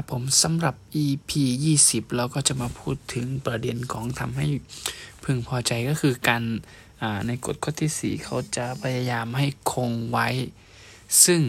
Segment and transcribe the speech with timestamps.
[0.00, 0.74] ครับผมสำหรับ
[1.04, 1.30] EP
[1.74, 4.48] 20 เราก็จะมาพูดถึงประเด็นของทำให้
[5.24, 6.42] พึงพอใจก็คือการ
[7.26, 10.28] ในกฎข้อที่ 4 เขาจะพยายามให้คงไว้
[11.24, 11.40] ซึ่ง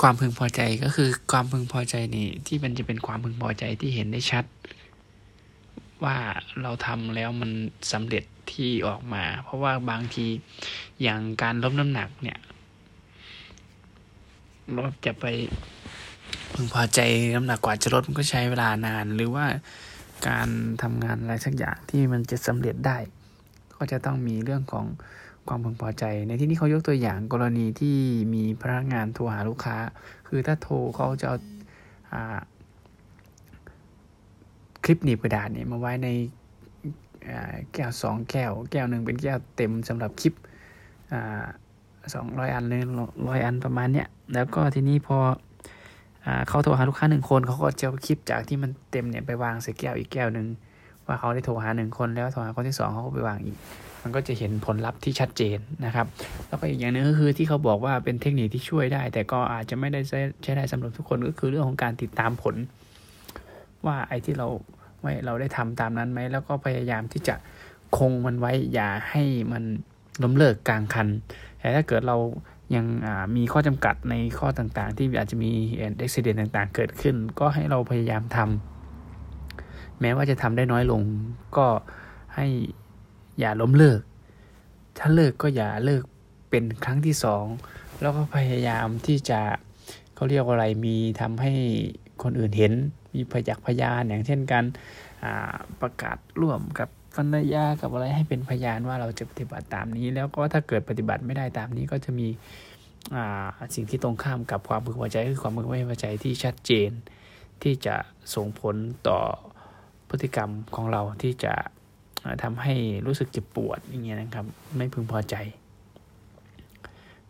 [0.00, 4.44] ความพึงพอใจก็คือความพึงพอใจนี่ที่มันจะเป็นความพึงพอใจที่เห็นได้ชัด
[6.04, 6.16] ว่า
[6.62, 7.50] เราทำแล้วมัน
[7.92, 10.26] สำเร็จที่ออกมา เพราะว่าบางที
[11.02, 12.38] อย่างการลดน้ำหนักเนี่ย
[14.74, 15.26] เราจะไป
[16.54, 17.00] พึงพอใจ
[17.34, 19.46] น้ำหนักกว่าจะลดมันก็ใช้เวลานาน หรือว่า
[20.28, 20.48] การ
[20.82, 22.98] ทำงานอะไรสักอย่างที่มันจะสำเร็จได้
[23.76, 24.86] ก็จะต้องมีเรื่องของ
[25.48, 27.96] ความพึงพอใจ ในที่นี้เขายกตัวอย่างกรณีที่
[28.34, 29.76] มีพนักงานโทรหาลูกค้า
[30.28, 31.38] คือถ้าโทรเขาจะเอา
[34.84, 36.08] คลิปหนีบกระดาษเนี่ยมาไว้ใน
[37.72, 40.34] แก้วสองแก้ว แก้วหนึ่งเป็นแก้วเต็มสำหรับคลิป
[42.14, 42.82] สองร้อยอันหรือ
[43.28, 45.18] ร้อยอันประมาณเนี้ยแล้วก็ทีนี้พอ
[46.48, 50.46] เขาโทรหาลูกค้าหนึ่งคนเขาก็จะคลิปจากที่มันเต็มเนี่ยไปวางใส่แก้วอีกแก้วหนึ่ง
[51.06, 53.56] ว่าเขาได้โทรหาหนึ่งคนแล้วโทรหาคนที่สองเขาก็ไปวางอีก
[54.02, 56.06] มันก็จะเห็นผลลัพธ์ที่ชัดเจนนะครับ
[56.48, 60.00] แล้วก็อีกอย่างหนึ่งก็คือที่เขาบอกว่าเป็นเทคนิคที่ช่วยได้ แต่ก็อาจจะไม่ได้
[60.42, 62.54] ใช้ได้สำหรับทุกคนก็คือเรื่องของการติดตามผล
[63.86, 64.48] ว่าไอ้ที่เรา
[65.00, 67.34] ไม่เราได้ทำตามนั้นไหมแล้วก็พยายามที่จะ
[67.98, 69.22] คงมันไว้อย่าให้
[69.52, 69.64] มัน
[70.22, 71.08] ล้มเลิกกลางคัน
[71.66, 72.16] แต่ถ้าเกิดเรา
[72.74, 72.86] ยัง
[73.36, 75.50] มีข้อจำกัดในข้อต่างๆ ที่อาจจะมี
[75.80, 81.02] อุบิเหตุต่างๆ เกิดขึ้น ก็ให้เราพยายามทำแม้ว่าจะทำได้น้อยลง
[81.56, 81.66] ก็
[82.34, 82.46] ให้
[83.40, 84.00] อย่าล้มเลิก
[84.98, 86.02] ถ้าเลิกก็อย่าเลิก
[86.50, 87.44] เป็นครั้งที่สอง
[88.00, 89.40] แล้วก็พยายามที่จะ
[90.14, 91.52] เขาเรียกว่าอะไรมีทำให้
[92.22, 92.72] คนอื่นเห็น
[93.14, 94.64] มีพยักพยานอย่างเช่นการ
[95.80, 102.28] ประกาศร่วมกับ ภรรยากับอะไรให้เป็นพยานว่าเราจะปฏิบัติตามนี้ แล้วก็ถ้าเกิดปฏิบัติไม่ได้ตามนี้ก็จะมี
[103.74, 106.90] สิ่งที่ตรงข้ามกับความพึงพอใจคือความพึงไม่พอใจที่ชัดเจน
[107.62, 107.96] ที่จะ
[108.34, 108.76] ส่งผล
[109.08, 109.18] ต่อ
[110.08, 111.54] พฤติกรรมของเราที่จะ
[112.42, 112.74] ทำให้
[113.06, 114.46] รู้สึกเจ็บปวดอย่างเงี้ยนะครับ
[114.76, 115.34] ไม่พึงพอใจ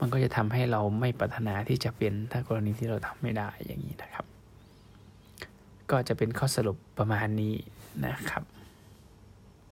[0.00, 4.26] มันก็จะทำให้เราไม่ปรารถนาที่จะเป็นถ้ากรณีที่เราทำไม่ได้อย่างนี้นะครับ
[5.90, 7.54] ก็จะเป็นข้อสรุปประมาณนี้
[8.06, 8.42] นะครับ